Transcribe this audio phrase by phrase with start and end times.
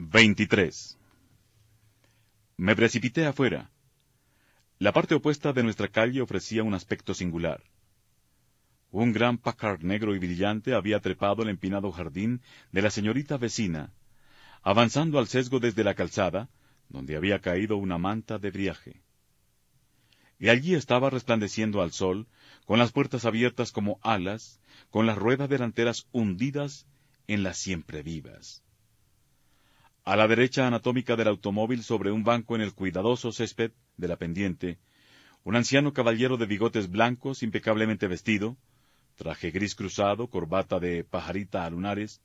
[0.00, 0.98] 23.
[2.56, 3.70] Me precipité afuera.
[4.80, 7.62] La parte opuesta de nuestra calle ofrecía un aspecto singular.
[8.90, 13.92] Un gran Packard negro y brillante había trepado el empinado jardín de la señorita vecina,
[14.62, 16.50] avanzando al sesgo desde la calzada,
[16.88, 19.00] donde había caído una manta de briaje.
[20.40, 22.26] Y allí estaba resplandeciendo al sol,
[22.66, 26.88] con las puertas abiertas como alas, con las ruedas delanteras hundidas
[27.28, 28.63] en las siempre vivas.
[30.06, 34.16] A la derecha anatómica del automóvil, sobre un banco en el cuidadoso césped de la
[34.16, 34.78] pendiente,
[35.44, 38.58] un anciano caballero de bigotes blancos, impecablemente vestido,
[39.16, 42.20] traje gris cruzado, corbata de pajarita a lunares,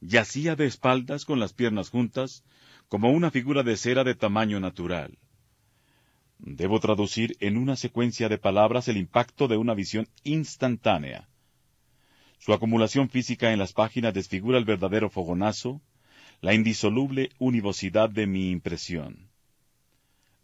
[0.00, 2.44] yacía de espaldas con las piernas juntas,
[2.88, 5.18] como una figura de cera de tamaño natural.
[6.38, 11.28] Debo traducir en una secuencia de palabras el impacto de una visión instantánea.
[12.38, 15.80] Su acumulación física en las páginas desfigura el verdadero fogonazo,
[16.40, 19.30] la indisoluble univocidad de mi impresión.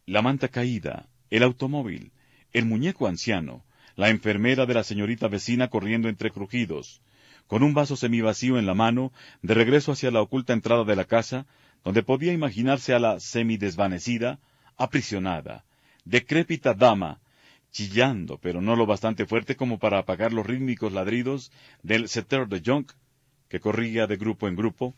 [0.06, 2.12] La manta caída, el automóvil,
[2.52, 3.64] el muñeco anciano,
[3.96, 7.02] la enfermera de la señorita vecina corriendo entre crujidos,
[7.46, 9.12] con un vaso semivacío en la mano,
[9.42, 11.46] de regreso hacia la oculta entrada de la casa,
[11.84, 14.40] donde podía imaginarse a la semidesvanecida,
[14.76, 15.64] aprisionada,
[16.04, 17.20] decrépita dama,
[17.70, 22.62] chillando, pero no lo bastante fuerte como para apagar los rítmicos ladridos del setter de
[22.64, 22.92] junk,
[23.48, 24.94] que corría de grupo en grupo,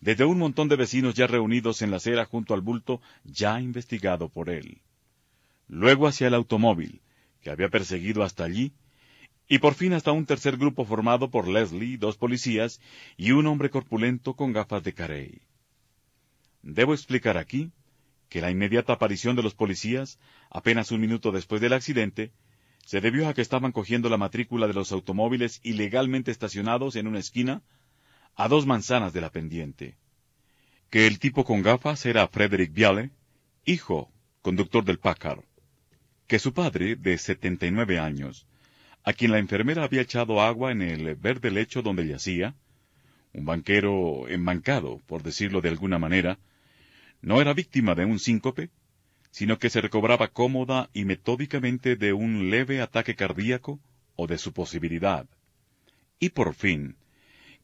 [0.00, 4.28] desde un montón de vecinos ya reunidos en la acera junto al bulto ya investigado
[4.28, 4.80] por él.
[5.68, 7.00] Luego hacia el automóvil,
[7.40, 8.72] que había perseguido hasta allí,
[9.48, 12.80] y por fin hasta un tercer grupo formado por Leslie, dos policías
[13.16, 15.40] y un hombre corpulento con gafas de carey.
[16.62, 17.70] Debo explicar aquí
[18.28, 20.18] que la inmediata aparición de los policías,
[20.50, 22.32] apenas un minuto después del accidente,
[22.84, 27.20] se debió a que estaban cogiendo la matrícula de los automóviles ilegalmente estacionados en una
[27.20, 27.62] esquina
[28.36, 29.96] a dos manzanas de la pendiente.
[30.90, 33.10] Que el tipo con gafas era Frederick Viale,
[33.64, 35.42] hijo, conductor del Packard.
[36.26, 38.46] Que su padre, de setenta y nueve años,
[39.02, 42.54] a quien la enfermera había echado agua en el verde lecho donde yacía,
[43.32, 46.38] un banquero embancado, por decirlo de alguna manera,
[47.22, 48.70] no era víctima de un síncope,
[49.30, 53.80] sino que se recobraba cómoda y metódicamente de un leve ataque cardíaco
[54.14, 55.26] o de su posibilidad.
[56.18, 56.96] Y por fin,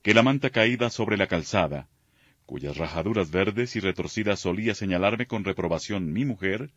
[0.03, 1.89] que la manta caída sobre la calzada,
[2.45, 6.71] cuyas rajaduras verdes y retorcidas solía señalarme con reprobación mi mujer,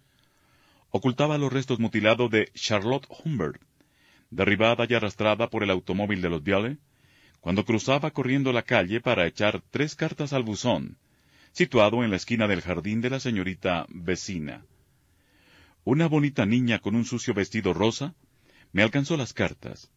[0.92, 3.62] ocultaba los restos mutilados de Charlotte Humbert,
[4.30, 6.78] derribada y arrastrada por el automóvil de los Viale,
[7.42, 10.98] cuando cruzaba corriendo la calle para echar tres cartas al buzón,
[11.52, 14.66] situado en la esquina del jardín de la señorita vecina.
[15.84, 18.16] Una bonita niña con un sucio vestido rosa
[18.72, 19.92] me alcanzó las cartas,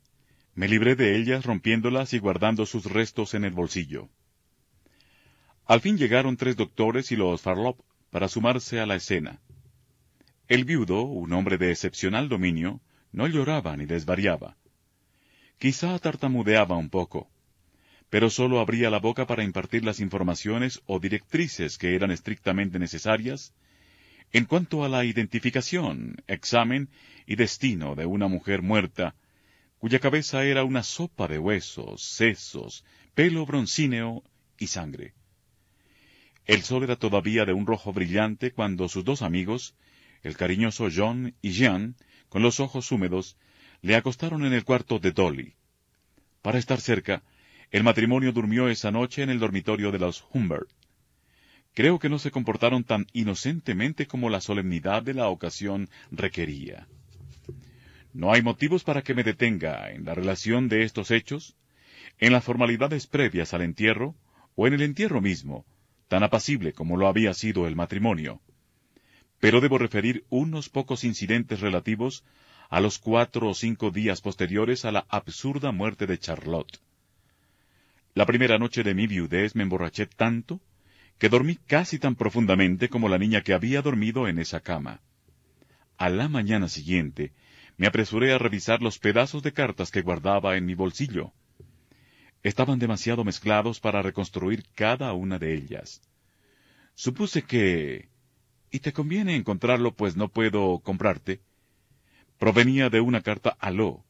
[0.59, 4.09] me libré de ellas rompiéndolas y guardando sus restos en el bolsillo.
[5.67, 7.79] Al fin llegaron tres doctores y los Farlop
[8.11, 9.41] para sumarse a la escena.
[10.49, 12.81] El viudo, un hombre de excepcional dominio,
[13.13, 14.57] no lloraba ni desvariaba.
[15.59, 17.31] Quizá tartamudeaba un poco,
[18.11, 23.55] pero sólo abría la boca para impartir las informaciones o directrices que eran estrictamente necesarias
[24.33, 26.89] en cuanto a la identificación, examen
[27.29, 29.15] y destino de una mujer muerta
[29.79, 32.85] cuya cabeza era una sopa de huesos, sesos,
[33.15, 34.23] pelo broncíneo
[34.59, 35.15] y sangre.
[36.47, 39.75] El sol era todavía de un rojo brillante cuando sus dos amigos,
[40.23, 41.97] el cariñoso John y Jean,
[42.29, 43.37] con los ojos húmedos,
[43.83, 45.55] le acostaron en el cuarto de Dolly.
[46.43, 47.23] Para estar cerca,
[47.71, 50.71] el matrimonio durmió esa noche en el dormitorio de los Humbert.
[51.75, 56.89] Creo que no se comportaron tan inocentemente como la solemnidad de la ocasión requería.
[58.13, 61.57] No hay motivos para que me detenga en la relación de estos hechos,
[62.19, 64.15] en las formalidades previas al entierro,
[64.55, 65.65] o en el entierro mismo,
[66.09, 68.41] tan apacible como lo había sido el matrimonio.
[69.39, 72.25] Pero debo referir unos pocos incidentes relativos
[72.69, 76.81] a los cuatro o cinco días posteriores a la absurda muerte de Charlotte.
[78.15, 80.61] La primera noche de mi viudez me emborraché tanto
[81.19, 85.01] que dormí casi tan profundamente como la niña que había dormido en esa cama.
[85.97, 87.33] A la mañana siguiente
[87.79, 91.33] me apresuré a revisar los pedazos de cartas que guardaba en mi bolsillo.
[92.43, 96.03] estaban demasiado mezclados para reconstruir cada una de ellas.
[96.95, 98.09] Supuse que...
[98.71, 101.41] y te conviene encontrarlo pues no puedo comprarte.
[102.39, 104.05] Provenía de una carta a Lo.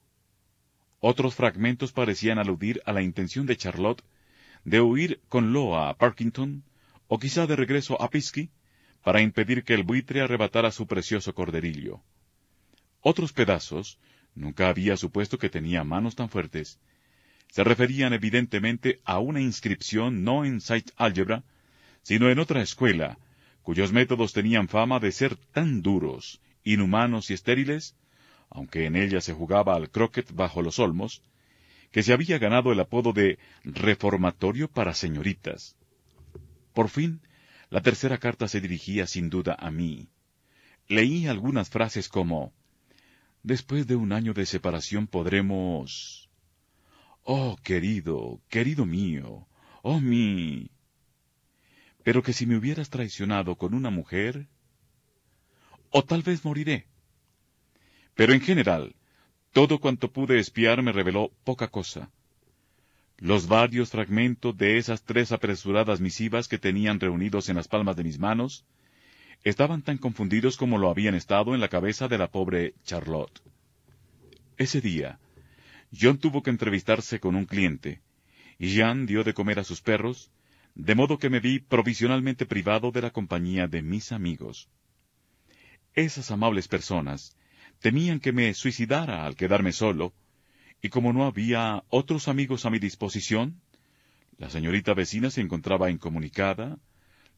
[1.00, 4.02] Otros fragmentos parecían aludir a la intención de Charlotte
[4.64, 6.64] de huir con Lo a Parkington,
[7.06, 8.50] o quizá de regreso a Pisky,
[9.02, 12.02] para impedir que el buitre arrebatara su precioso corderillo.
[13.00, 13.98] Otros pedazos,
[14.34, 16.80] nunca había supuesto que tenía manos tan fuertes,
[17.50, 21.44] se referían evidentemente a una inscripción no en Sight Algebra,
[22.02, 23.18] sino en otra escuela,
[23.62, 27.96] cuyos métodos tenían fama de ser tan duros, inhumanos y estériles,
[28.50, 31.22] aunque en ella se jugaba al croquet bajo los olmos,
[31.90, 35.76] que se había ganado el apodo de reformatorio para señoritas.
[36.74, 37.20] Por fin,
[37.70, 40.08] la tercera carta se dirigía sin duda a mí.
[40.86, 42.52] Leí algunas frases como
[43.43, 46.29] Después de un año de separación podremos...
[47.23, 49.46] Oh, querido, querido mío,
[49.82, 50.70] oh mi...
[52.02, 54.49] Pero que si me hubieras traicionado con una mujer...
[55.90, 56.87] O tal vez moriré.
[58.14, 58.94] Pero en general,
[59.52, 62.11] todo cuanto pude espiar me reveló poca cosa.
[63.17, 68.05] Los varios fragmentos de esas tres apresuradas misivas que tenían reunidos en las palmas de
[68.05, 68.64] mis manos
[69.44, 73.40] estaban tan confundidos como lo habían estado en la cabeza de la pobre Charlotte.
[74.56, 75.19] Ese día,
[75.99, 78.02] John tuvo que entrevistarse con un cliente,
[78.58, 80.31] y Jean dio de comer a sus perros,
[80.75, 84.69] de modo que me vi provisionalmente privado de la compañía de mis amigos.
[85.94, 87.37] Esas amables personas
[87.81, 90.12] temían que me suicidara al quedarme solo,
[90.82, 93.61] y como no había otros amigos a mi disposición,
[94.37, 96.79] la señorita vecina se encontraba incomunicada,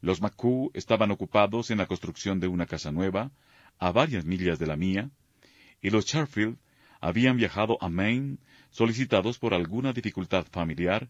[0.01, 3.31] los Macú estaban ocupados en la construcción de una casa nueva,
[3.79, 5.09] a varias millas de la mía,
[5.81, 6.57] y los Charfield
[6.99, 8.37] habían viajado a Maine
[8.71, 11.09] solicitados por alguna dificultad familiar,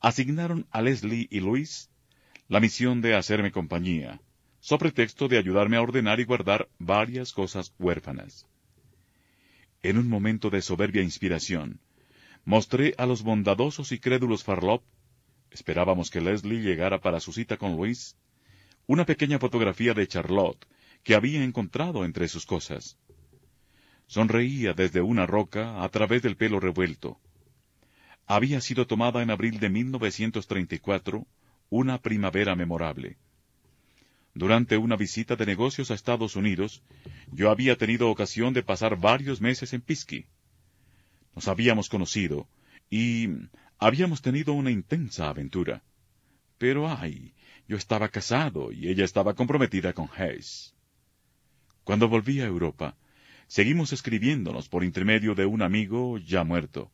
[0.00, 1.90] asignaron a Leslie y Luis
[2.48, 4.20] la misión de hacerme compañía,
[4.60, 8.46] so pretexto de ayudarme a ordenar y guardar varias cosas huérfanas.
[9.82, 11.80] En un momento de soberbia inspiración,
[12.44, 14.82] mostré a los bondadosos y crédulos Farlop,
[15.50, 18.16] esperábamos que Leslie llegara para su cita con Luis,
[18.86, 20.66] una pequeña fotografía de Charlotte
[21.02, 22.98] que había encontrado entre sus cosas.
[24.06, 27.20] Sonreía desde una roca a través del pelo revuelto.
[28.26, 31.26] Había sido tomada en abril de 1934,
[31.70, 33.18] una primavera memorable.
[34.34, 36.82] Durante una visita de negocios a Estados Unidos,
[37.32, 40.26] yo había tenido ocasión de pasar varios meses en Pisky.
[41.34, 42.48] Nos habíamos conocido
[42.90, 43.28] y
[43.78, 45.82] habíamos tenido una intensa aventura.
[46.58, 47.34] Pero ay,
[47.68, 50.74] yo estaba casado y ella estaba comprometida con Hayes.
[51.84, 52.96] Cuando volví a Europa,
[53.46, 56.90] seguimos escribiéndonos por intermedio de un amigo ya muerto.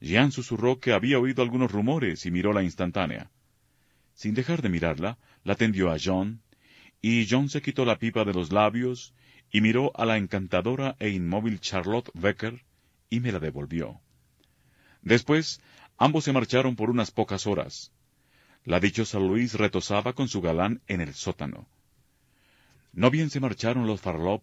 [0.00, 3.30] Jean susurró que había oído algunos rumores y miró la instantánea.
[4.14, 6.42] Sin dejar de mirarla, la tendió a John,
[7.00, 9.14] y John se quitó la pipa de los labios
[9.50, 12.64] y miró a la encantadora e inmóvil Charlotte Becker
[13.08, 14.00] y me la devolvió.
[15.02, 15.60] Después,
[15.96, 17.92] ambos se marcharon por unas pocas horas.
[18.64, 21.68] La dichosa Luis retosaba con su galán en el sótano.
[22.92, 24.42] No bien se marcharon los Farlop,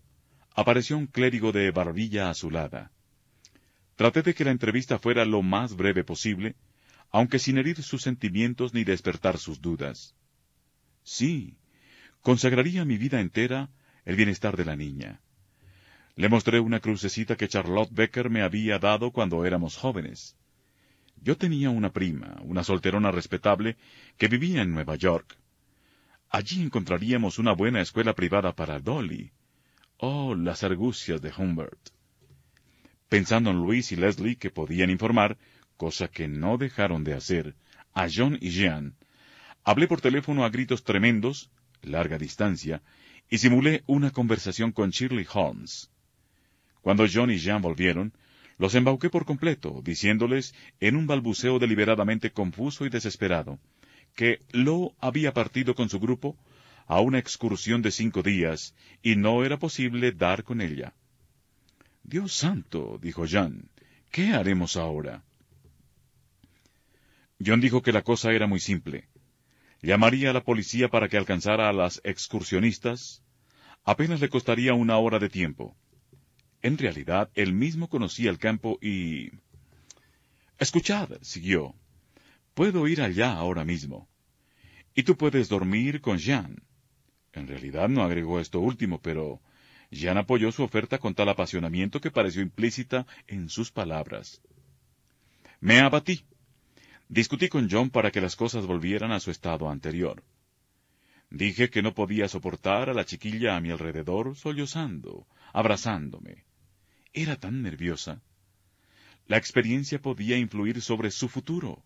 [0.53, 2.91] apareció un clérigo de barbilla azulada.
[3.95, 6.55] Traté de que la entrevista fuera lo más breve posible,
[7.11, 10.15] aunque sin herir sus sentimientos ni despertar sus dudas.
[11.03, 11.57] Sí,
[12.21, 13.69] consagraría mi vida entera
[14.05, 15.21] el bienestar de la niña.
[16.15, 20.35] Le mostré una crucecita que Charlotte Becker me había dado cuando éramos jóvenes.
[21.21, 23.77] Yo tenía una prima, una solterona respetable,
[24.17, 25.37] que vivía en Nueva York.
[26.29, 29.31] Allí encontraríamos una buena escuela privada para Dolly.
[29.97, 31.79] Oh, las argucias de Humbert.
[33.07, 35.37] Pensando en Luis y Leslie que podían informar,
[35.77, 37.55] cosa que no dejaron de hacer,
[37.93, 38.95] a John y Jean,
[39.63, 41.51] hablé por teléfono a gritos tremendos,
[41.83, 42.81] larga distancia,
[43.29, 45.91] y simulé una conversación con Shirley Holmes.
[46.81, 48.13] Cuando John y Jean volvieron,
[48.61, 53.57] los embauqué por completo, diciéndoles, en un balbuceo deliberadamente confuso y desesperado,
[54.13, 56.37] que Lo había partido con su grupo
[56.85, 60.93] a una excursión de cinco días, y no era posible dar con ella.
[62.03, 63.67] Dios santo, dijo Jean,
[64.11, 65.23] ¿qué haremos ahora?
[67.43, 69.07] John dijo que la cosa era muy simple.
[69.81, 73.23] Llamaría a la policía para que alcanzara a las excursionistas.
[73.83, 75.75] Apenas le costaría una hora de tiempo.
[76.61, 79.31] En realidad, él mismo conocía el campo y...
[80.59, 81.73] Escuchad, siguió.
[82.53, 84.07] Puedo ir allá ahora mismo.
[84.93, 86.61] Y tú puedes dormir con Jean.
[87.33, 89.41] En realidad no agregó esto último, pero
[89.89, 94.41] Jean apoyó su oferta con tal apasionamiento que pareció implícita en sus palabras.
[95.59, 96.25] Me abatí,
[97.11, 100.23] Discutí con John para que las cosas volvieran a su estado anterior.
[101.29, 106.45] Dije que no podía soportar a la chiquilla a mi alrededor sollozando, abrazándome.
[107.13, 108.21] Era tan nerviosa.
[109.27, 111.83] La experiencia podía influir sobre su futuro.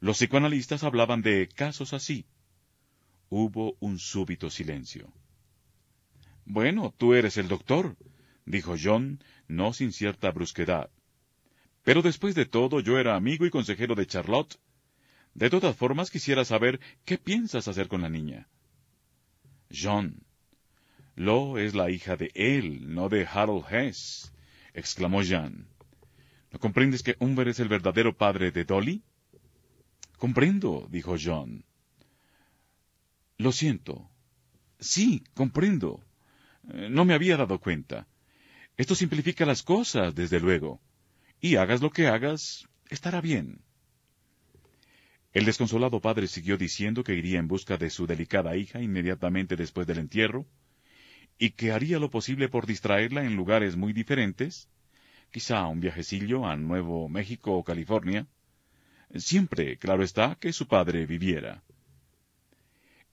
[0.00, 2.26] Los psicoanalistas hablaban de casos así.
[3.28, 5.12] Hubo un súbito silencio.
[6.44, 7.96] Bueno, tú eres el doctor,
[8.44, 10.90] dijo John, no sin cierta brusquedad.
[11.84, 14.58] Pero después de todo yo era amigo y consejero de Charlotte.
[15.34, 18.48] De todas formas quisiera saber qué piensas hacer con la niña.
[19.70, 20.24] John.
[21.14, 24.32] Lo es la hija de él, no de Harold Hess,
[24.72, 25.68] exclamó Jean.
[26.50, 29.02] ¿No comprendes que Humber es el verdadero padre de Dolly?
[30.18, 31.64] Comprendo, dijo John.
[33.38, 34.10] Lo siento.
[34.78, 36.04] Sí, comprendo.
[36.62, 38.06] No me había dado cuenta.
[38.76, 40.80] Esto simplifica las cosas, desde luego.
[41.40, 43.62] Y hagas lo que hagas, estará bien.
[45.32, 49.86] El desconsolado padre siguió diciendo que iría en busca de su delicada hija inmediatamente después
[49.86, 50.46] del entierro,
[51.42, 54.68] y que haría lo posible por distraerla en lugares muy diferentes,
[55.32, 58.28] quizá un viajecillo a Nuevo México o California,
[59.16, 61.64] siempre, claro está, que su padre viviera.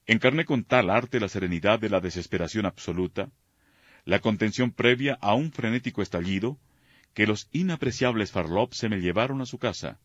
[0.05, 3.31] Encarné con tal arte la serenidad de la desesperación absoluta,
[4.05, 6.59] la contención previa a un frenético estallido,
[7.15, 9.99] que los inapreciables Farlop se me llevaron a su casa,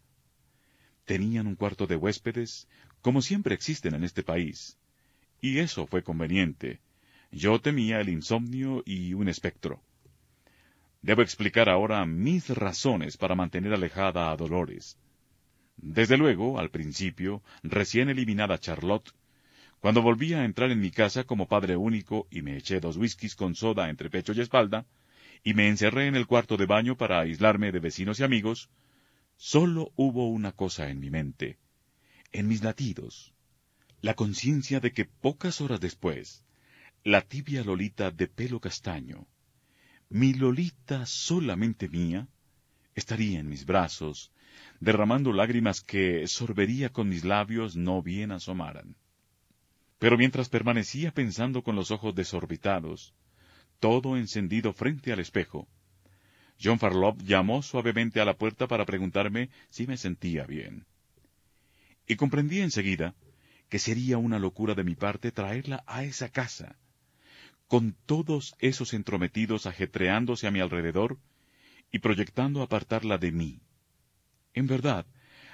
[1.05, 2.69] Tenían un cuarto de huéspedes,
[3.03, 4.79] como siempre existen en este país.
[5.43, 6.81] Y eso fue conveniente.
[7.37, 9.83] Yo temía el insomnio y un espectro.
[11.03, 14.97] Debo explicar ahora mis razones para mantener alejada a Dolores.
[15.77, 19.11] Desde luego, al principio, recién eliminada Charlotte,
[19.81, 23.35] cuando volví a entrar en mi casa como padre único y me eché dos whiskies
[23.35, 24.87] con soda entre pecho y espalda,
[25.43, 28.71] y me encerré en el cuarto de baño para aislarme de vecinos y amigos,
[29.37, 31.59] Solo hubo una cosa en mi mente,
[32.31, 33.35] en mis latidos,
[34.03, 36.45] la conciencia de que pocas horas después,
[37.05, 39.27] la tibia Lolita de pelo castaño,
[40.09, 42.29] mi Lolita solamente mía,
[42.95, 44.33] estaría en mis brazos,
[44.81, 48.97] derramando lágrimas que sorbería con mis labios no bien asomaran.
[49.99, 53.13] Pero mientras permanecía pensando con los ojos desorbitados,
[53.81, 55.69] todo encendido frente al espejo,
[56.59, 60.87] John Farlop llamó suavemente a la puerta para preguntarme si me sentía bien.
[62.07, 63.15] Y comprendí enseguida
[63.69, 66.79] que sería una locura de mi parte traerla a esa casa,
[67.75, 71.19] con todos esos entrometidos ajetreándose a mi alrededor
[71.91, 73.63] y proyectando apartarla de mí.
[74.53, 75.07] En verdad,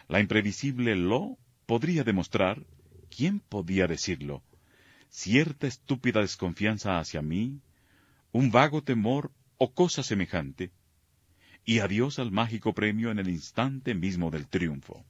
[0.07, 2.67] la imprevisible Lo podría demostrar,
[3.09, 4.43] ¿quién podía decirlo?
[5.09, 7.63] Cierta estúpida desconfianza hacia mí,
[8.33, 10.73] un vago temor o cosa semejante,
[11.65, 15.07] y adiós al mágico premio en el instante mismo del triunfo.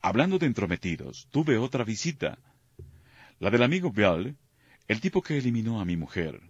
[0.00, 2.38] Hablando de entrometidos, tuve otra visita,
[3.38, 4.34] la del amigo Bial,
[4.88, 6.40] el tipo que eliminó a mi mujer.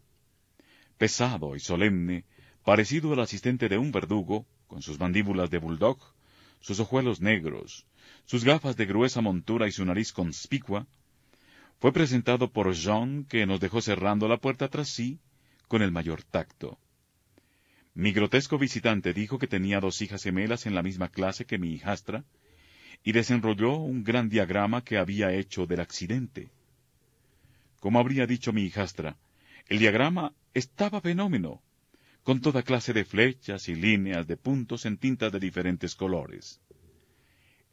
[0.96, 2.24] Pesado y solemne,
[2.64, 5.98] parecido al asistente de un verdugo, con sus mandíbulas de bulldog,
[6.60, 7.84] sus ojuelos negros,
[8.26, 10.86] sus gafas de gruesa montura y su nariz conspicua,
[11.80, 15.18] fue presentado por Jean, que nos dejó cerrando la puerta tras sí
[15.66, 16.78] con el mayor tacto.
[17.94, 21.72] Mi grotesco visitante dijo que tenía dos hijas gemelas en la misma clase que mi
[21.72, 22.24] hijastra,
[23.02, 26.50] y desenrolló un gran diagrama que había hecho del accidente.
[27.80, 29.16] Como habría dicho mi hijastra,
[29.68, 31.62] el diagrama estaba fenómeno,
[32.22, 36.60] con toda clase de flechas y líneas de puntos en tintas de diferentes colores.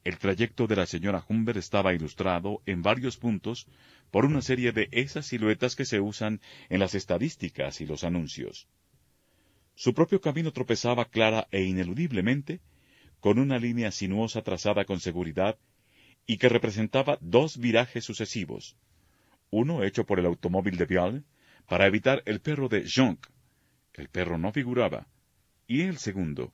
[0.03, 3.67] El trayecto de la señora Humber estaba ilustrado en varios puntos
[4.11, 8.67] por una serie de esas siluetas que se usan en las estadísticas y los anuncios.
[9.73, 12.61] Su propio camino tropezaba clara e ineludiblemente
[13.19, 15.57] con una línea sinuosa trazada con seguridad
[16.27, 18.77] y que representaba dos virajes sucesivos,
[19.55, 21.23] uno hecho por el automóvil de Vial
[21.65, 23.25] para evitar el perro de Jonc,
[23.93, 25.07] el perro no figuraba,
[25.65, 26.53] y el segundo,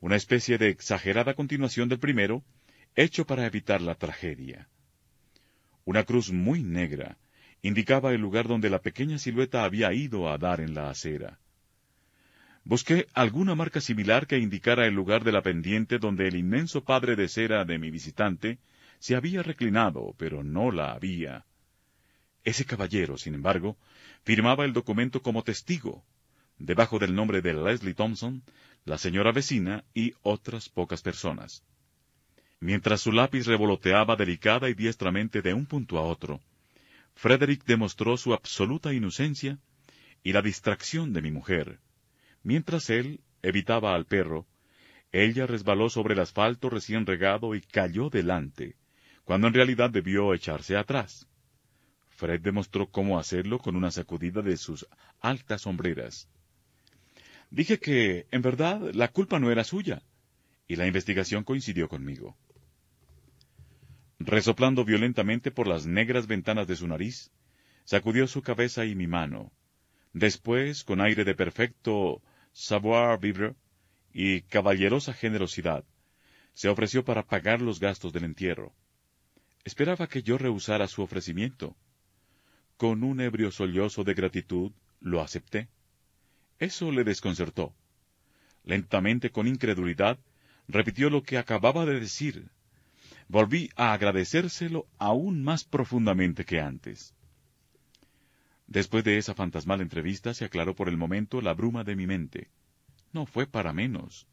[0.00, 2.42] una especie de exagerada continuación del primero,
[2.96, 4.68] hecho para evitar la tragedia.
[5.84, 7.16] Una cruz muy negra
[7.62, 11.38] indicaba el lugar donde la pequeña silueta había ido a dar en la acera.
[12.64, 17.14] Busqué alguna marca similar que indicara el lugar de la pendiente donde el inmenso padre
[17.14, 18.58] de cera de mi visitante
[18.98, 21.44] se había reclinado, pero no la había.
[22.44, 23.76] Ese caballero, sin embargo,
[24.24, 26.04] firmaba el documento como testigo,
[26.58, 28.42] debajo del nombre de Leslie Thompson,
[28.84, 31.62] la señora vecina y otras pocas personas.
[32.58, 36.40] Mientras su lápiz revoloteaba delicada y diestramente de un punto a otro,
[37.14, 39.58] Frederick demostró su absoluta inocencia
[40.22, 41.78] y la distracción de mi mujer,
[42.42, 44.46] mientras él evitaba al perro,
[45.10, 48.76] Ella resbaló sobre el asfalto recién regado y cayó delante,
[49.24, 51.28] cuando en realidad debió echarse atrás.
[52.22, 54.86] Fred demostró cómo hacerlo con una sacudida de sus
[55.20, 56.28] altas sombreras.
[57.50, 60.04] Dije que, en verdad, la culpa no era suya,
[60.68, 62.36] y la investigación coincidió conmigo.
[64.20, 67.32] Resoplando violentamente por las negras ventanas de su nariz,
[67.82, 69.50] sacudió su cabeza y mi mano.
[70.12, 73.56] Después, con aire de perfecto savoir-vivre
[74.12, 75.84] y caballerosa generosidad,
[76.54, 78.72] se ofreció para pagar los gastos del entierro.
[79.64, 81.76] Esperaba que yo rehusara su ofrecimiento.
[82.82, 85.68] Con un ebrio sollozo de gratitud, lo acepté.
[86.58, 87.72] Eso le desconcertó.
[88.64, 90.18] Lentamente, con incredulidad,
[90.66, 92.50] repitió lo que acababa de decir.
[93.28, 97.14] Volví a agradecérselo aún más profundamente que antes.
[98.66, 102.50] Después de esa fantasmal entrevista se aclaró por el momento la bruma de mi mente.
[103.12, 104.26] No fue para menos.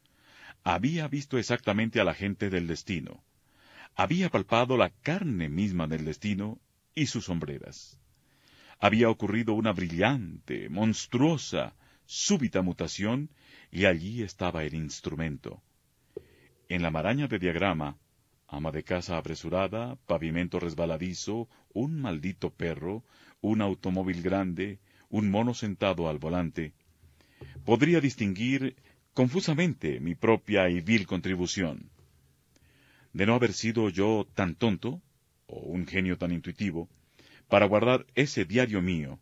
[0.64, 3.24] Había visto exactamente a la gente del destino.
[3.96, 6.60] Había palpado la carne misma del destino
[6.96, 8.00] y sus sombreras.
[8.80, 13.30] Había ocurrido una brillante, monstruosa, súbita mutación
[13.72, 15.62] y allí estaba el instrumento.
[16.70, 17.98] En la maraña de diagrama,
[18.48, 23.04] ama de casa apresurada, pavimento resbaladizo, un maldito perro,
[23.42, 26.74] un automóvil grande, un mono sentado al volante,
[27.66, 28.76] podría distinguir
[29.14, 31.90] confusamente mi propia y vil contribución.
[33.12, 35.02] De no haber sido yo tan tonto,
[35.48, 36.90] o un genio tan intuitivo,
[37.50, 39.20] para guardar ese diario mío,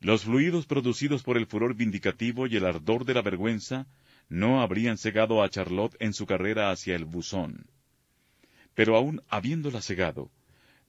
[0.00, 3.86] los fluidos producidos por el furor vindicativo y el ardor de la vergüenza
[4.28, 7.66] no habrían cegado a Charlotte en su carrera hacia el buzón.
[8.74, 10.30] Pero aun habiéndola cegado,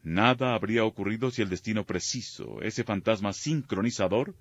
[0.01, 4.35] nada habría ocurrido si el destino preciso, ese fantasma sincronizador,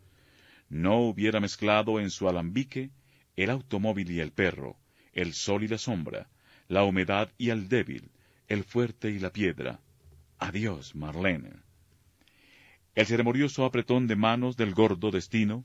[0.71, 2.91] no hubiera mezclado en su alambique
[3.37, 4.79] el automóvil y el perro,
[5.13, 6.31] el sol y la sombra,
[6.69, 8.11] la humedad y el débil,
[8.49, 9.81] el fuerte y la piedra.
[10.39, 11.72] Adiós, Marlene.
[12.95, 15.65] El ceremonioso apretón de manos del gordo destino,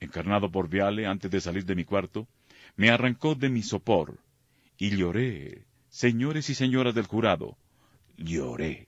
[0.00, 2.28] encarnado por Viale antes de salir de mi cuarto,
[2.76, 4.18] me arrancó de mi sopor,
[4.76, 7.56] y lloré, señores y señoras del jurado,
[8.16, 8.87] lloré.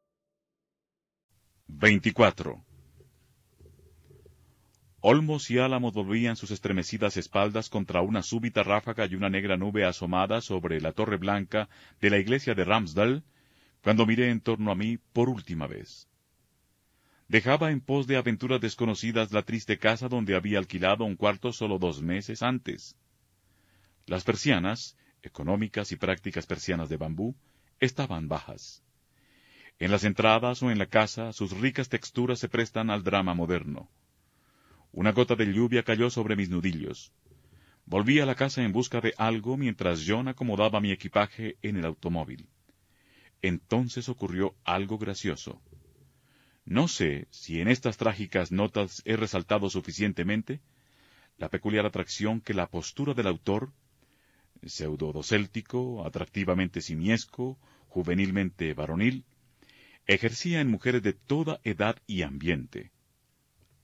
[1.81, 2.63] 24.
[4.99, 9.83] Olmos y álamos volvían sus estremecidas espaldas contra una súbita ráfaga y una negra nube
[9.83, 13.23] asomada sobre la torre blanca de la iglesia de Ramsdale,
[13.81, 16.07] cuando miré en torno a mí por última vez.
[17.27, 21.79] Dejaba en pos de aventuras desconocidas la triste casa donde había alquilado un cuarto solo
[21.79, 22.95] dos meses antes.
[24.05, 27.35] Las persianas, económicas y prácticas persianas de bambú,
[27.79, 28.83] estaban bajas.
[29.81, 33.89] En las entradas o en la casa, sus ricas texturas se prestan al drama moderno.
[34.91, 37.11] Una gota de lluvia cayó sobre mis nudillos.
[37.87, 41.85] Volví a la casa en busca de algo mientras John acomodaba mi equipaje en el
[41.85, 42.47] automóvil.
[43.41, 45.59] Entonces ocurrió algo gracioso.
[46.63, 50.61] No sé si en estas trágicas notas he resaltado suficientemente
[51.39, 53.73] la peculiar atracción que la postura del autor,
[54.63, 59.25] pseudo-docéltico, atractivamente simiesco, juvenilmente varonil,
[60.07, 62.91] ejercía en mujeres de toda edad y ambiente.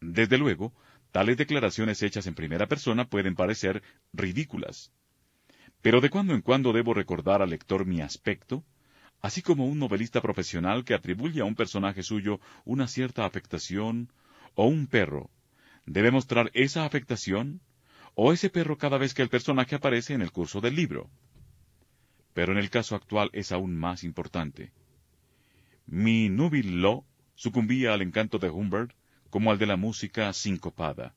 [0.02, 0.74] Desde luego,
[1.12, 3.82] tales declaraciones hechas en primera persona pueden parecer
[4.14, 4.92] ridículas.
[5.82, 8.64] Pero de cuando en cuando debo recordar al lector mi aspecto,
[9.22, 14.12] así como un novelista profesional que atribuye a un personaje suyo una cierta afectación,
[14.56, 15.30] o un perro,
[15.86, 17.62] debe mostrar esa afectación,
[18.16, 21.10] o ese perro cada vez que el personaje aparece en el curso del libro.
[22.34, 24.72] Pero en el caso actual es aún más importante.
[25.90, 28.92] Mi núbil lo sucumbía al encanto de Humbert
[29.30, 31.16] como al de la música sincopada.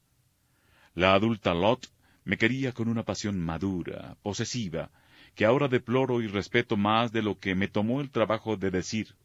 [0.94, 4.92] La adulta Lot me quería con una pasión madura, posesiva,
[5.34, 9.16] que ahora deploro y respeto más de lo que me tomó el trabajo de decir.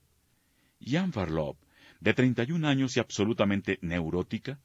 [0.83, 1.57] Jan Farlop,
[1.99, 4.59] de treinta y un años y absolutamente neurótica,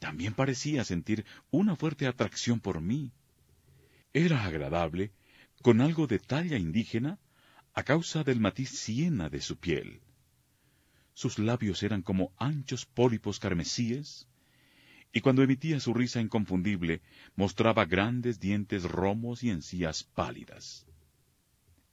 [0.00, 3.12] también parecía sentir una fuerte atracción por mí.
[4.12, 5.12] Era agradable,
[5.62, 7.20] con algo de talla indígena,
[7.72, 10.00] a causa del matiz siena de su piel
[11.18, 14.28] sus labios eran como anchos pólipos carmesíes,
[15.12, 17.02] y cuando emitía su risa inconfundible
[17.34, 20.86] mostraba grandes dientes romos y encías pálidas.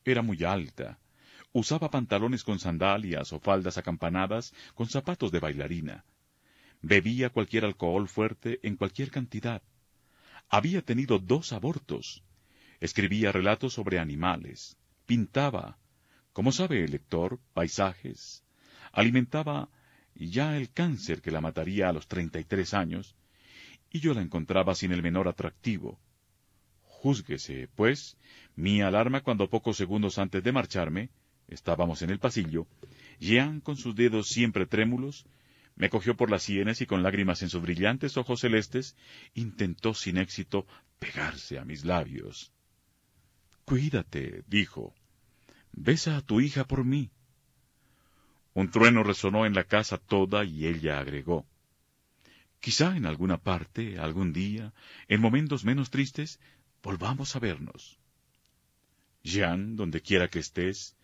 [0.04, 1.00] Era muy alta,
[1.54, 6.06] usaba pantalones con sandalias o faldas acampanadas con zapatos de bailarina,
[6.84, 9.64] bebía cualquier alcohol fuerte en cualquier cantidad,
[10.50, 12.24] había tenido dos abortos,
[12.80, 15.80] escribía relatos sobre animales, pintaba,
[16.32, 18.45] como sabe el lector, paisajes,
[18.96, 19.70] alimentaba
[20.16, 23.16] ya el cáncer que la mataría a los treinta y tres años,
[23.92, 26.00] y yo la encontraba sin el menor atractivo.
[26.84, 28.18] Júzguese, pues,
[28.56, 31.10] mi alarma cuando pocos segundos antes de marcharme,
[31.48, 32.68] estábamos en el pasillo,
[33.20, 35.26] Jean, con sus dedos siempre trémulos,
[35.76, 38.96] me cogió por las sienes y con lágrimas en sus brillantes ojos celestes,
[39.34, 40.66] intentó sin éxito
[41.00, 42.54] pegarse a mis labios.
[43.66, 44.94] Cuídate, dijo.
[45.74, 47.12] Besa a tu hija por mí.
[48.56, 51.46] Un trueno resonó en la casa toda y ella agregó.
[52.62, 54.74] Quizá en alguna parte, algún día,
[55.10, 56.40] en momentos menos tristes,
[56.82, 58.00] volvamos a vernos.
[59.24, 60.96] Jean, donde quiera que estés,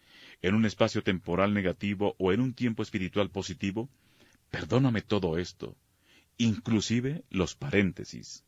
[0.41, 3.89] en un espacio temporal negativo o en un tiempo espiritual positivo,
[4.49, 5.75] perdóname todo esto,
[6.37, 8.45] inclusive los paréntesis.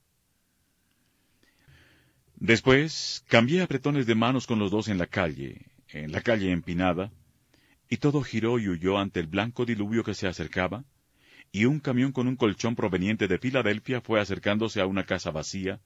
[2.37, 7.11] Después cambié apretones de manos con los dos en la calle, en la calle empinada,
[7.93, 10.84] y todo giró y huyó ante el blanco diluvio que se acercaba,
[11.51, 15.79] y un camión con un colchón proveniente de Filadelfia fue acercándose a una casa vacía,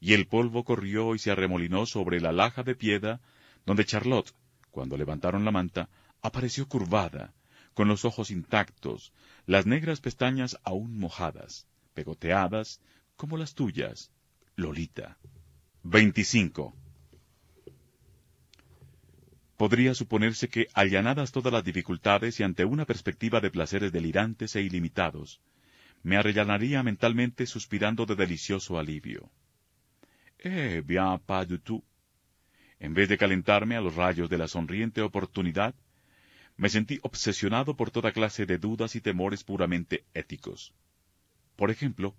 [0.00, 3.20] y el polvo corrió y se arremolinó sobre la laja de piedra,
[3.64, 4.34] donde Charlotte,
[4.72, 5.88] cuando levantaron la manta,
[6.20, 7.32] apareció curvada,
[7.74, 9.12] con los ojos intactos,
[9.46, 12.80] las negras pestañas aún mojadas, pegoteadas,
[13.14, 14.10] como las tuyas,
[14.56, 15.16] Lolita.
[15.84, 16.74] 25.
[19.56, 24.62] Podría suponerse que, allanadas todas las dificultades y ante una perspectiva de placeres delirantes e
[24.62, 25.40] ilimitados,
[26.02, 29.30] me arrellanaría mentalmente suspirando de delicioso alivio.
[30.38, 31.82] Eh, bien, pas du tout.
[32.78, 35.74] En vez de calentarme a los rayos de la sonriente oportunidad,
[36.58, 40.74] me sentí obsesionado por toda clase de dudas y temores puramente éticos.
[41.56, 42.14] Por ejemplo,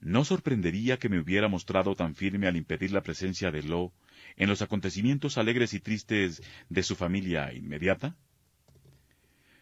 [0.00, 3.92] ¿no sorprendería que me hubiera mostrado tan firme al impedir la presencia de Lo
[4.36, 8.16] en los acontecimientos alegres y tristes de su familia inmediata?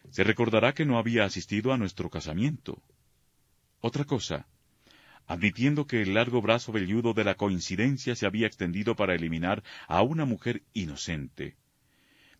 [0.09, 2.81] Se recordará que no había asistido a nuestro casamiento.
[3.81, 4.47] Otra cosa,
[5.27, 10.01] admitiendo que el largo brazo velludo de la coincidencia se había extendido para eliminar a
[10.01, 11.55] una mujer inocente,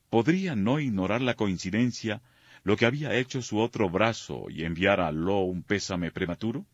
[0.10, 2.22] podría no ignorar la coincidencia
[2.64, 6.66] lo que había hecho su otro brazo y enviar a Lo un pésame prematuro?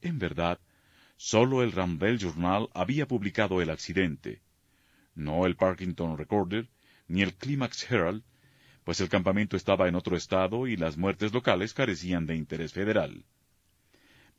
[0.00, 0.58] En verdad,
[1.24, 4.42] sólo el Rambel Journal había publicado el accidente,
[5.14, 6.68] no el Parkington Recorder
[7.06, 8.24] ni el Climax Herald,
[8.82, 13.24] pues el campamento estaba en otro estado y las muertes locales carecían de interés federal.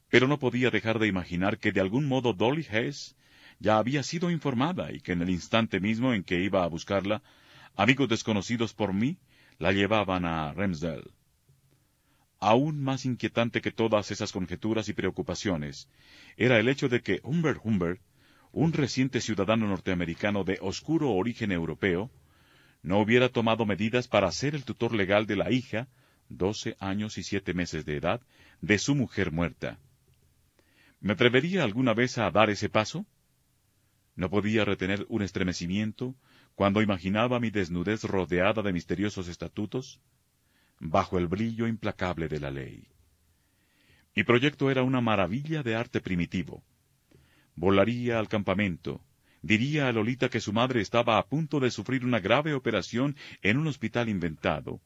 [0.10, 3.16] Pero no podía dejar de imaginar que de algún modo Dolly Hess
[3.60, 7.24] ya había sido informada y que en el instante mismo en que iba a buscarla
[7.78, 9.20] amigos desconocidos por mí
[9.58, 11.12] la llevaban a Remsdale.
[12.46, 15.88] Aún más inquietante que todas esas conjeturas y preocupaciones
[16.36, 18.02] era el hecho de que Humbert Humbert,
[18.52, 22.12] un reciente ciudadano norteamericano de oscuro origen europeo,
[22.82, 25.88] no hubiera tomado medidas para ser el tutor legal de la hija,
[26.28, 28.20] doce años y siete meses de edad,
[28.60, 29.80] de su mujer muerta.
[31.00, 33.06] ¿Me atrevería alguna vez a dar ese paso?
[34.18, 36.14] No podía retener un estremecimiento
[36.56, 40.02] cuando imaginaba mi desnudez rodeada de misteriosos estatutos,
[40.80, 42.88] bajo el brillo implacable de la ley.
[44.16, 46.64] Mi proyecto era una maravilla de arte primitivo.
[47.56, 49.04] Volaría al campamento,
[49.42, 53.58] diría a Lolita que su madre estaba a punto de sufrir una grave operación en
[53.58, 54.82] un hospital inventado,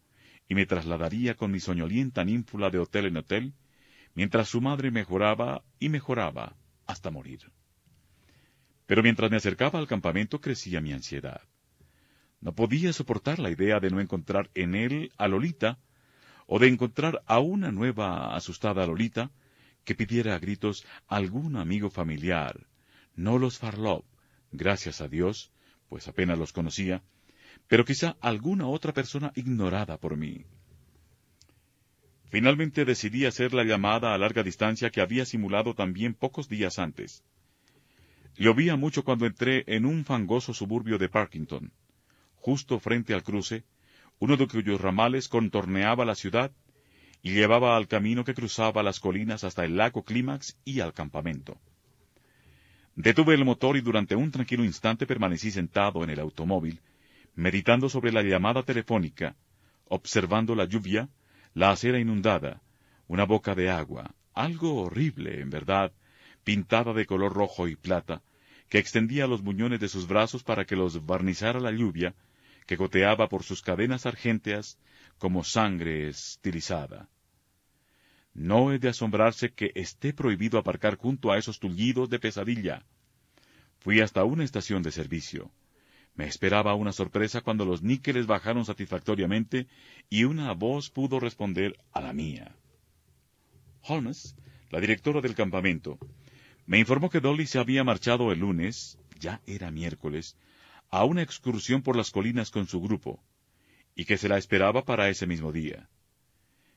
[0.47, 3.53] y me trasladaría con mi soñolienta ninfula de hotel en hotel,
[4.15, 7.51] mientras su madre mejoraba y mejoraba hasta morir.
[8.85, 11.41] Pero mientras me acercaba al campamento crecía mi ansiedad.
[12.39, 15.79] No podía soportar la idea de no encontrar en él a Lolita,
[16.47, 19.31] o de encontrar a una nueva asustada Lolita
[19.83, 22.67] que pidiera a gritos algún amigo familiar,
[23.15, 24.03] no los Farlov,
[24.51, 25.51] gracias a Dios,
[25.89, 27.03] pues apenas los conocía,
[27.67, 30.45] pero quizá alguna otra persona ignorada por mí.
[32.29, 37.23] Finalmente decidí hacer la llamada a larga distancia que había simulado también pocos días antes.
[38.35, 41.71] Llovía mucho cuando entré en un fangoso suburbio de Parkington
[42.47, 43.65] justo frente al cruce,
[44.19, 46.49] uno de cuyos ramales contorneaba la ciudad
[47.21, 51.59] y llevaba al camino que cruzaba las colinas hasta el lago Clímax y al campamento.
[52.95, 56.79] Detuve el motor y durante un tranquilo instante permanecí sentado en el automóvil,
[57.35, 59.35] meditando sobre la llamada telefónica,
[59.89, 61.09] observando la lluvia,
[61.53, 62.61] la acera inundada,
[63.09, 65.91] una boca de agua, algo horrible, en verdad,
[66.45, 68.21] pintada de color rojo y plata,
[68.69, 72.15] que extendía los muñones de sus brazos para que los barnizara la lluvia,
[72.67, 74.77] que goteaba por sus cadenas argénteas
[75.17, 77.09] como sangre estilizada.
[78.33, 82.85] No es de asombrarse que esté prohibido aparcar junto a esos tullidos de pesadilla.
[83.79, 85.49] Fui hasta una estación de servicio.
[86.13, 89.67] Me esperaba una sorpresa cuando los níqueles bajaron satisfactoriamente
[90.09, 92.55] y una voz pudo responder a la mía.
[93.81, 94.35] Holmes,
[94.69, 95.97] la directora del campamento,
[96.65, 100.35] me informó que Dolly se había marchado el lunes, ya era miércoles,
[100.89, 103.23] a una excursión por las colinas con su grupo,
[103.95, 105.89] y que se la esperaba para ese mismo día.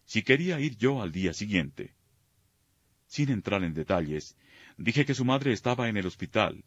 [0.05, 1.95] Si quería ir yo al día siguiente.
[3.07, 4.37] Sin entrar en detalles,
[4.77, 6.65] dije que su madre estaba en el hospital,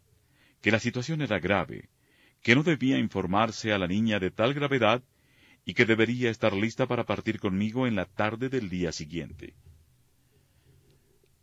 [0.62, 1.90] que la situación era grave,
[2.42, 5.04] que no debía informarse a la niña de tal gravedad
[5.66, 9.56] y que debería estar lista para partir conmigo en la tarde del día siguiente.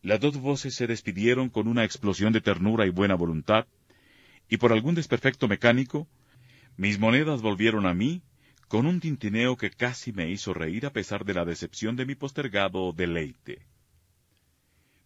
[0.02, 3.66] Las dos voces se despidieron con una explosión de ternura y buena voluntad,
[4.50, 6.08] y por algún desperfecto mecánico,
[6.76, 8.22] mis monedas volvieron a mí
[8.66, 12.16] con un tintineo que casi me hizo reír a pesar de la decepción de mi
[12.16, 13.64] postergado deleite.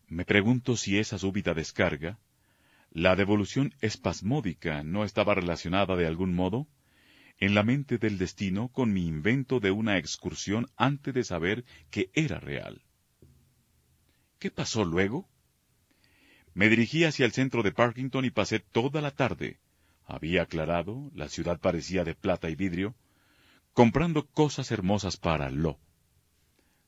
[0.08, 2.18] Me pregunto si esa súbita descarga,
[2.90, 6.66] la devolución espasmódica, no estaba relacionada de algún modo
[7.38, 12.10] en la mente del destino con mi invento de una excursión antes de saber que
[12.14, 12.82] era real.
[14.38, 15.28] ¿Qué pasó luego?
[16.54, 19.58] Me dirigí hacia el centro de Parkington y pasé toda la tarde.
[20.06, 22.94] Había aclarado, la ciudad parecía de plata y vidrio,
[23.72, 25.78] comprando cosas hermosas para Lo.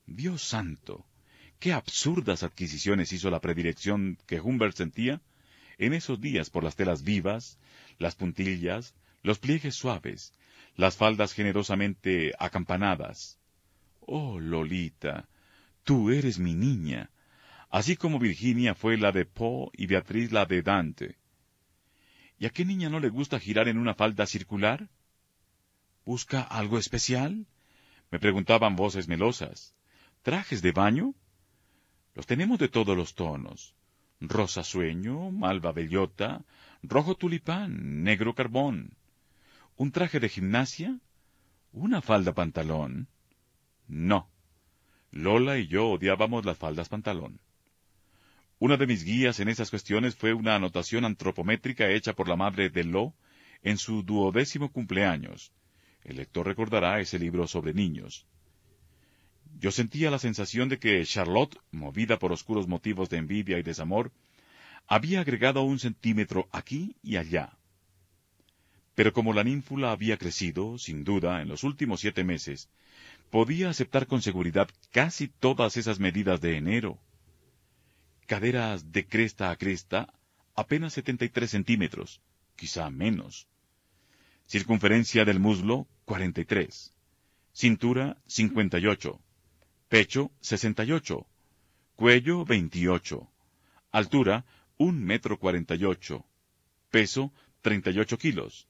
[0.07, 1.05] Dios santo,
[1.59, 5.20] qué absurdas adquisiciones hizo la predilección que Humbert sentía
[5.79, 7.59] en esos días por las telas vivas,
[7.98, 10.33] las puntillas, los pliegues suaves,
[10.76, 13.38] las faldas generosamente acampanadas.
[14.00, 15.29] Oh, Lolita,
[15.83, 17.11] tú eres mi niña,
[17.70, 21.16] así como Virginia fue la de Poe y Beatriz la de Dante.
[22.38, 24.88] ¿Y a qué niña no le gusta girar en una falda circular?
[26.05, 27.46] ¿Busca algo especial?
[28.11, 29.74] Me preguntaban voces melosas.
[30.22, 31.14] ¿Trajes de baño?
[32.14, 33.74] Los tenemos de todos los tonos.
[34.20, 36.44] Rosa sueño, malva bellota,
[36.83, 38.96] rojo tulipán, negro carbón.
[39.76, 40.98] ¿Un traje de gimnasia?
[41.72, 43.09] ¿Una falda pantalón?
[43.88, 44.31] No.
[45.11, 47.40] Lola y yo odiábamos las faldas pantalón.
[48.58, 52.70] Una de mis guías en esas cuestiones fue una anotación antropométrica hecha por la madre
[52.70, 53.14] de Lo
[53.62, 55.52] en su duodécimo cumpleaños.
[56.04, 58.26] El lector recordará ese libro sobre niños.
[59.58, 64.10] Yo sentía la sensación de que Charlotte, movida por oscuros motivos de envidia y desamor,
[64.86, 67.58] había agregado un centímetro aquí y allá.
[68.94, 72.70] Pero como la ninfula había crecido, sin duda, en los últimos siete meses,
[73.30, 76.98] podía aceptar con seguridad casi todas esas medidas de enero,
[78.26, 80.12] caderas de cresta a cresta,
[80.54, 82.20] apenas 73 centímetros,
[82.56, 83.46] quizá menos.
[84.46, 86.94] Circunferencia del muslo, 43.
[87.52, 89.20] Cintura, 58.
[89.88, 91.26] Pecho, 68.
[91.96, 93.30] Cuello, 28.
[93.92, 94.44] Altura,
[94.78, 96.24] 1 metro 48.
[96.90, 98.68] Peso, 38 kilos.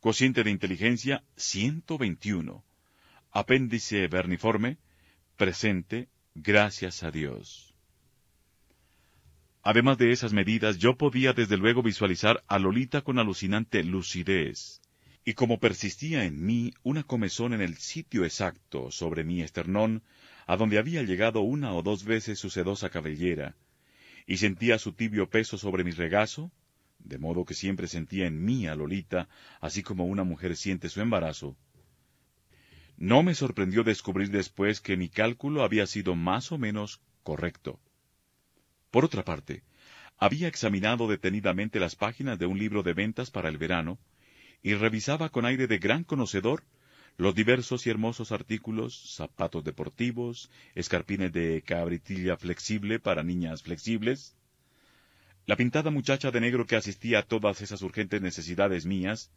[0.00, 2.64] Cociente de inteligencia, 121.
[3.32, 4.78] Apéndice verniforme,
[5.36, 7.67] presente, gracias a Dios.
[9.62, 14.80] Además de esas medidas, yo podía desde luego visualizar a Lolita con alucinante lucidez.
[15.24, 20.02] Y como persistía en mí una comezón en el sitio exacto sobre mi esternón,
[20.46, 23.56] a donde había llegado una o dos veces su sedosa cabellera,
[24.26, 26.50] y sentía su tibio peso sobre mi regazo,
[26.98, 29.28] de modo que siempre sentía en mí a Lolita,
[29.60, 31.56] así como una mujer siente su embarazo,
[32.98, 37.78] no me sorprendió descubrir después que mi cálculo había sido más o menos correcto.
[38.90, 39.62] Por otra parte,
[40.18, 43.98] había examinado detenidamente las páginas de un libro de ventas para el verano,
[44.62, 46.64] y revisaba con aire de gran conocedor
[47.16, 54.36] los diversos y hermosos artículos, zapatos deportivos, escarpines de cabritilla flexible para niñas flexibles.
[55.44, 59.32] La pintada muchacha de negro que asistía a todas esas urgentes necesidades mías,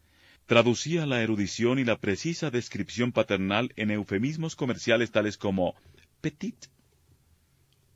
[0.46, 5.76] traducía la erudición y la precisa descripción paternal en eufemismos comerciales tales como
[6.22, 6.68] petit,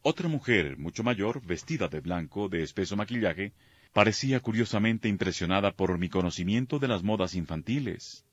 [0.07, 3.53] otra mujer, mucho mayor, vestida de blanco, de espeso maquillaje,
[3.91, 8.23] parecía curiosamente impresionada por mi conocimiento de las modas infantiles.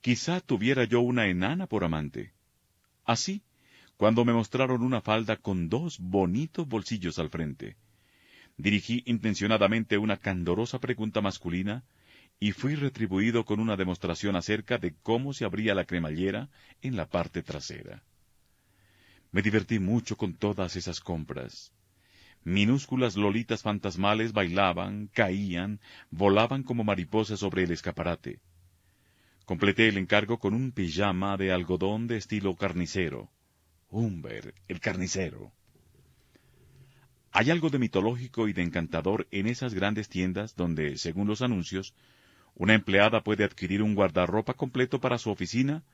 [0.00, 2.34] Quizá tuviera yo una enana por amante.
[3.04, 3.42] Así,
[3.96, 7.76] cuando me mostraron una falda con dos bonitos bolsillos al frente,
[8.56, 11.82] dirigí intencionadamente una candorosa pregunta masculina
[12.38, 16.48] y fui retribuido con una demostración acerca de cómo se abría la cremallera
[16.80, 18.04] en la parte trasera.
[19.32, 21.72] Me divertí mucho con todas esas compras.
[22.44, 28.40] Minúsculas lolitas fantasmales bailaban, caían, volaban como mariposas sobre el escaparate.
[29.44, 33.30] Completé el encargo con un pijama de algodón de estilo carnicero.
[33.90, 35.52] Humber, el carnicero.
[37.32, 41.94] Hay algo de mitológico y de encantador en esas grandes tiendas donde, según los anuncios,
[42.54, 45.84] una empleada puede adquirir un guardarropa completo para su oficina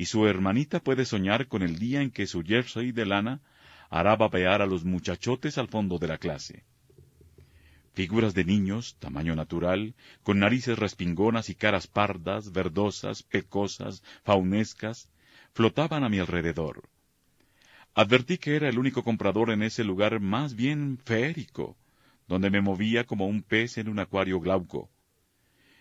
[0.00, 3.42] y su hermanita puede soñar con el día en que su jersey de lana
[3.90, 6.64] hará babear a los muchachotes al fondo de la clase.
[7.92, 15.10] Figuras de niños, tamaño natural, con narices respingonas y caras pardas, verdosas, pecosas, faunescas,
[15.52, 16.88] flotaban a mi alrededor.
[17.94, 21.76] Advertí que era el único comprador en ese lugar más bien feérico,
[22.26, 24.88] donde me movía como un pez en un acuario glauco.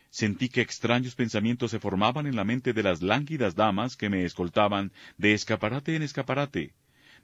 [0.09, 4.25] Sentí que extraños pensamientos se formaban en la mente de las lánguidas damas que me
[4.25, 6.73] escoltaban de escaparate en escaparate,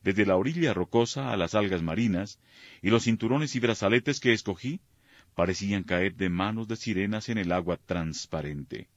[0.04, 2.40] desde la orilla rocosa a las algas marinas,
[2.84, 4.82] y los cinturones y brazaletes que escogí
[5.34, 8.88] parecían caer de manos de sirenas en el agua transparente.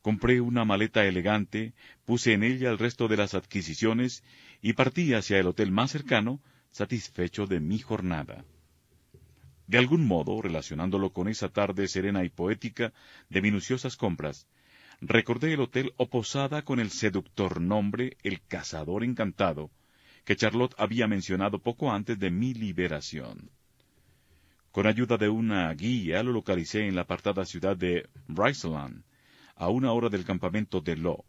[0.00, 4.22] Compré una maleta elegante, puse en ella el resto de las adquisiciones
[4.62, 8.44] y partí hacia el hotel más cercano, satisfecho de mi jornada.
[9.66, 12.92] De algún modo, relacionándolo con esa tarde serena y poética
[13.28, 14.46] de minuciosas compras,
[15.00, 19.70] recordé el hotel o posada con el seductor nombre El Cazador Encantado,
[20.24, 23.50] que Charlotte había mencionado poco antes de mi liberación.
[24.70, 29.02] Con ayuda de una guía lo localicé en la apartada ciudad de Bryceland,
[29.56, 31.24] a una hora del campamento de Law.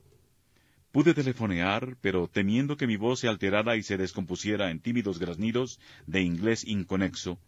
[0.91, 5.79] Pude telefonear, pero temiendo que mi voz se alterara y se descompusiera en tímidos graznidos
[6.05, 7.39] de inglés inconexo,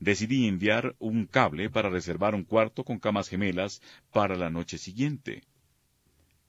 [0.00, 3.80] decidí enviar un cable para reservar un cuarto con camas gemelas
[4.12, 5.44] para la noche siguiente.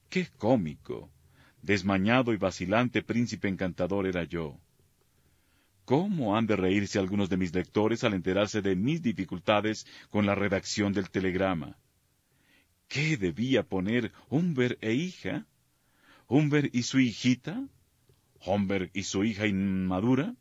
[0.10, 1.12] ¡Qué cómico!
[1.62, 4.58] desmañado y vacilante príncipe encantador era yo.
[5.86, 10.34] ¿Cómo han de reírse algunos de mis lectores al enterarse de mis dificultades con la
[10.34, 11.78] redacción del telegrama?
[12.88, 15.46] ¿Qué debía poner Humber e hija?
[16.28, 17.68] ¿Humber y su hijita?
[18.46, 20.36] ¿Humber y su hija inmadura?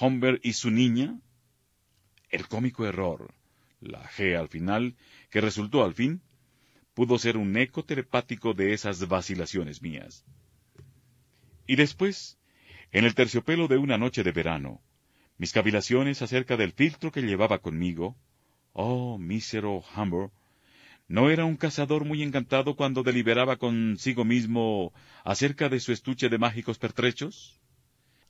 [0.00, 1.18] ¿Humber y su niña?
[2.30, 3.34] El cómico error,
[3.80, 4.96] la G al final,
[5.30, 6.22] que resultó al fin
[6.94, 10.24] pudo ser un eco telepático de esas vacilaciones mías.
[11.66, 12.38] Y después,
[12.92, 14.80] en el terciopelo de una noche de verano,
[15.38, 18.16] mis cavilaciones acerca del filtro que llevaba conmigo,
[18.72, 20.30] oh mísero Humber,
[21.08, 24.92] ¿no era un cazador muy encantado cuando deliberaba consigo mismo
[25.24, 27.59] acerca de su estuche de mágicos pertrechos?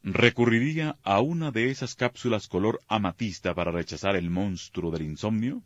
[0.03, 5.63] ¿Recurriría a una de esas cápsulas color amatista para rechazar el monstruo del insomnio?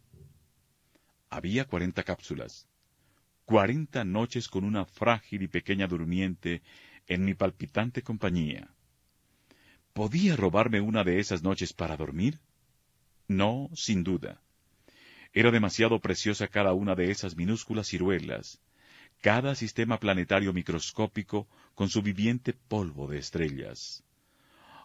[1.31, 2.67] Había cuarenta cápsulas,
[3.45, 6.63] cuarenta noches con una frágil y pequeña durmiente
[7.07, 8.75] en mi palpitante compañía.
[9.93, 12.41] ¿Podía robarme una de esas noches para dormir?
[13.29, 14.43] No, sin duda.
[15.33, 18.61] Era demasiado preciosa cada una de esas minúsculas ciruelas,
[19.21, 24.04] cada sistema planetario microscópico con su viviente polvo de estrellas.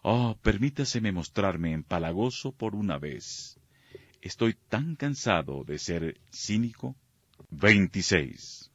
[0.02, 3.60] Oh, permítaseme mostrarme empalagoso por una vez.
[4.22, 6.96] Estoy tan cansado de ser cínico
[7.50, 8.72] 26.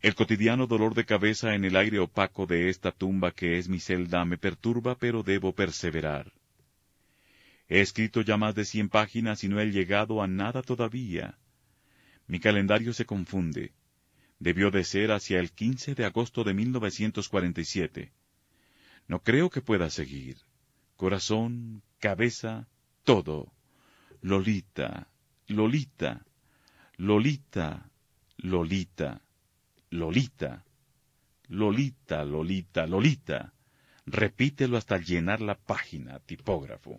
[0.00, 3.78] El cotidiano dolor de cabeza en el aire opaco de esta tumba que es mi
[3.78, 6.32] celda me perturba, pero debo perseverar.
[7.68, 11.38] He escrito ya más de cien páginas y no he llegado a nada todavía.
[12.26, 13.72] Mi calendario se confunde.
[14.40, 18.12] Debió de ser hacia el 15 de agosto de 1947.
[19.12, 20.38] No creo que pueda seguir.
[20.96, 22.66] Corazón, cabeza,
[23.04, 23.52] todo.
[24.22, 25.10] Lolita,
[25.48, 26.24] Lolita,
[26.96, 27.90] Lolita,
[28.38, 29.20] Lolita,
[29.90, 30.64] Lolita,
[31.48, 33.52] Lolita, Lolita, Lolita.
[34.06, 36.98] Repítelo hasta llenar la página, tipógrafo.